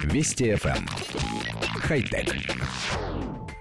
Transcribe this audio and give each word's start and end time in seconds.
Вести 0.00 0.52
FM. 0.52 0.76
Эм. 0.76 0.86
Хай-тек. 1.80 2.34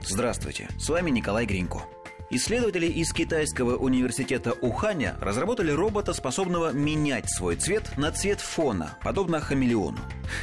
Здравствуйте, 0.01 0.67
с 0.77 0.89
вами 0.89 1.09
Николай 1.11 1.45
Гринько. 1.45 1.83
Исследователи 2.29 2.87
из 2.87 3.11
китайского 3.11 3.75
университета 3.75 4.53
Уханя 4.53 5.15
разработали 5.19 5.71
робота, 5.71 6.13
способного 6.13 6.71
менять 6.71 7.29
свой 7.29 7.55
цвет 7.57 7.97
на 7.97 8.11
цвет 8.11 8.39
фона, 8.39 8.97
подобно 9.03 9.39
хамелеону. 9.41 9.99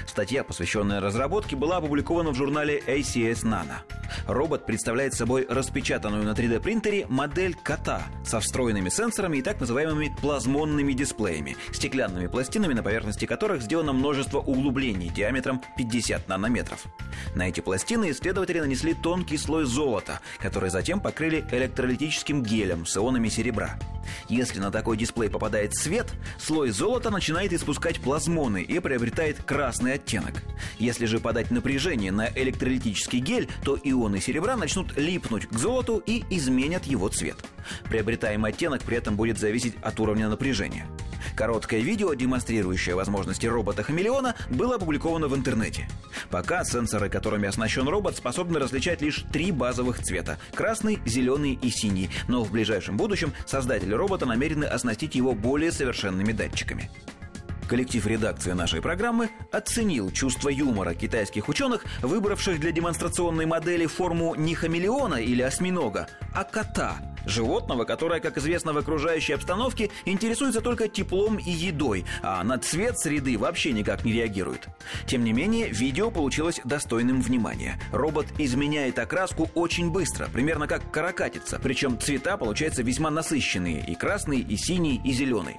Статья, 0.06 0.44
посвященная 0.44 1.00
разработке, 1.00 1.56
была 1.56 1.78
опубликована 1.78 2.30
в 2.30 2.34
журнале 2.34 2.82
ACS 2.86 3.44
Nano. 3.44 3.78
Робот 4.26 4.66
представляет 4.66 5.14
собой 5.14 5.46
распечатанную 5.48 6.24
на 6.24 6.30
3D-принтере 6.30 7.06
модель 7.08 7.54
кота 7.54 8.02
со 8.24 8.40
встроенными 8.40 8.88
сенсорами 8.88 9.38
и 9.38 9.42
так 9.42 9.60
называемыми 9.60 10.14
плазмонными 10.20 10.92
дисплеями, 10.92 11.56
стеклянными 11.72 12.26
пластинами, 12.26 12.74
на 12.74 12.82
поверхности 12.82 13.26
которых 13.26 13.62
сделано 13.62 13.92
множество 13.92 14.38
углублений 14.38 15.08
диаметром 15.08 15.62
50 15.76 16.28
нанометров. 16.28 16.84
На 17.34 17.48
эти 17.48 17.60
пластины 17.60 18.10
исследователи 18.10 18.60
нанесли 18.60 18.94
тонкий 18.94 19.36
слой 19.36 19.64
золота, 19.64 20.20
который 20.38 20.70
затем 20.70 21.00
покрыли 21.00 21.44
электролитическим 21.50 22.42
гелем 22.42 22.86
с 22.86 22.96
ионами 22.96 23.28
серебра. 23.28 23.78
Если 24.28 24.60
на 24.60 24.70
такой 24.70 24.96
дисплей 24.96 25.30
попадает 25.30 25.74
свет, 25.74 26.06
слой 26.38 26.70
золота 26.70 27.10
начинает 27.10 27.52
испускать 27.52 28.00
плазмоны 28.00 28.62
и 28.62 28.78
приобретает 28.80 29.42
красный 29.42 29.94
оттенок. 29.94 30.42
Если 30.78 31.06
же 31.06 31.18
подать 31.20 31.50
напряжение 31.50 32.12
на 32.12 32.28
электролитический 32.28 33.20
гель, 33.20 33.48
то 33.64 33.78
ионы 33.82 34.20
серебра 34.20 34.56
начнут 34.56 34.96
липнуть 34.96 35.46
к 35.46 35.52
золоту 35.54 36.02
и 36.04 36.24
изменят 36.30 36.84
его 36.84 37.08
цвет. 37.08 37.36
Приобретаемый 37.88 38.52
оттенок 38.52 38.82
при 38.82 38.96
этом 38.96 39.16
будет 39.16 39.38
зависеть 39.38 39.74
от 39.82 39.98
уровня 40.00 40.28
напряжения. 40.28 40.86
Короткое 41.38 41.82
видео, 41.82 42.14
демонстрирующее 42.14 42.96
возможности 42.96 43.46
робота-хамелеона, 43.46 44.34
было 44.50 44.74
опубликовано 44.74 45.28
в 45.28 45.36
интернете. 45.36 45.88
Пока 46.30 46.64
сенсоры, 46.64 47.08
которыми 47.08 47.46
оснащен 47.46 47.86
робот, 47.86 48.16
способны 48.16 48.58
различать 48.58 49.02
лишь 49.02 49.24
три 49.32 49.52
базовых 49.52 50.02
цвета– 50.02 50.40
красный, 50.52 50.98
зеленый 51.06 51.56
и 51.62 51.70
синий, 51.70 52.10
но 52.26 52.42
в 52.42 52.50
ближайшем 52.50 52.96
будущем 52.96 53.32
создатели 53.46 53.94
робота 53.94 54.26
намерены 54.26 54.64
оснастить 54.64 55.14
его 55.14 55.32
более 55.32 55.70
совершенными 55.70 56.32
датчиками. 56.32 56.90
Коллектив 57.68 58.04
редакции 58.04 58.50
нашей 58.50 58.82
программы 58.82 59.30
оценил 59.52 60.10
чувство 60.10 60.48
юмора 60.48 60.94
китайских 60.94 61.48
ученых, 61.48 61.84
выбравших 62.02 62.58
для 62.58 62.72
демонстрационной 62.72 63.46
модели 63.46 63.86
форму 63.86 64.34
не 64.34 64.56
хамелеона 64.56 65.16
или 65.16 65.42
осьминога, 65.42 66.08
а 66.34 66.42
кота– 66.42 66.96
Животного, 67.28 67.84
которое, 67.84 68.20
как 68.20 68.38
известно 68.38 68.72
в 68.72 68.78
окружающей 68.78 69.34
обстановке, 69.34 69.90
интересуется 70.06 70.62
только 70.62 70.88
теплом 70.88 71.36
и 71.36 71.50
едой, 71.50 72.06
а 72.22 72.42
на 72.42 72.58
цвет 72.58 72.98
среды 72.98 73.36
вообще 73.36 73.72
никак 73.72 74.04
не 74.04 74.12
реагирует. 74.12 74.66
Тем 75.06 75.24
не 75.24 75.34
менее, 75.34 75.68
видео 75.68 76.10
получилось 76.10 76.58
достойным 76.64 77.20
внимания. 77.20 77.78
Робот 77.92 78.26
изменяет 78.38 78.98
окраску 78.98 79.50
очень 79.54 79.90
быстро, 79.90 80.28
примерно 80.32 80.66
как 80.66 80.90
каракатица, 80.90 81.60
причем 81.62 82.00
цвета 82.00 82.38
получаются 82.38 82.82
весьма 82.82 83.10
насыщенные, 83.10 83.84
и 83.86 83.94
красный, 83.94 84.40
и 84.40 84.56
синий, 84.56 85.00
и 85.04 85.12
зеленый. 85.12 85.56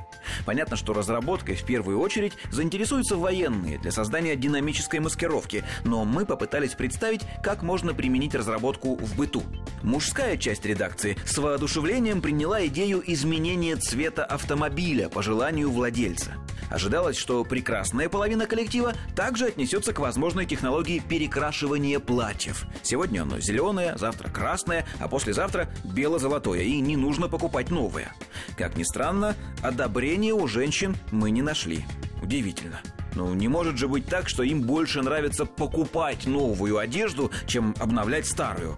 Понятно, 0.48 0.76
что 0.76 0.94
разработкой 0.94 1.56
в 1.56 1.64
первую 1.66 2.00
очередь 2.00 2.34
заинтересуются 2.52 3.16
военные 3.16 3.78
для 3.78 3.92
создания 3.92 4.36
динамической 4.36 5.00
маскировки, 5.02 5.64
но 5.86 6.04
мы 6.04 6.26
попытались 6.26 6.74
представить, 6.74 7.22
как 7.44 7.62
можно 7.62 7.94
применить 7.94 8.34
разработку 8.34 8.96
в 8.96 9.16
быту. 9.16 9.44
Мужская 9.84 10.38
часть 10.38 10.66
редакции 10.66 11.18
с 11.26 11.38
воодушевлением 11.38 12.22
приняла 12.22 12.66
идею 12.68 13.02
изменения 13.06 13.76
цвета 13.76 14.26
автомобиля 14.26 15.10
по 15.10 15.24
желанию 15.24 15.72
владельца. 15.72 16.34
Ожидалось, 16.70 17.18
что 17.18 17.44
прекрасная 17.44 18.10
половина 18.10 18.46
коллектива 18.46 18.94
также 19.16 19.46
отнесется 19.46 19.92
к 19.92 20.00
возможной 20.00 20.46
технологии 20.46 21.00
перекрашивания 21.00 22.00
платьев. 22.00 22.66
Сегодня 22.84 23.24
оно 23.24 23.40
зеленое, 23.40 23.98
завтра 23.98 24.30
красное, 24.30 24.86
а 25.00 25.08
послезавтра 25.08 25.70
бело-золотое, 25.84 26.62
и 26.62 26.80
не 26.80 26.96
нужно 26.96 27.28
покупать 27.28 27.72
новое. 27.72 28.14
Как 28.56 28.78
ни 28.78 28.84
странно, 28.84 29.36
одобрения 29.64 30.34
у 30.34 30.48
женщин 30.48 30.96
мы 31.12 31.32
не 31.32 31.42
нашли. 31.42 31.86
Удивительно. 32.22 32.82
Ну, 33.16 33.34
не 33.34 33.48
может 33.48 33.78
же 33.78 33.88
быть 33.88 34.06
так, 34.06 34.30
что 34.30 34.44
им 34.44 34.62
больше 34.62 35.02
нравится 35.02 35.46
покупать 35.46 36.28
новую 36.28 36.78
одежду, 36.78 37.32
чем 37.48 37.74
обновлять 37.80 38.28
старую. 38.28 38.78